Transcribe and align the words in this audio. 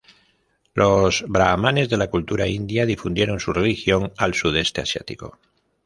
Los 0.73 1.23
brahmanes 1.27 1.87
de 1.87 1.95
la 1.95 2.09
cultura 2.09 2.47
india 2.47 2.87
difundieron 2.87 3.39
su 3.39 3.53
religión 3.53 4.11
al 4.17 4.33
sudeste 4.33 4.81
asiático. 4.81 5.37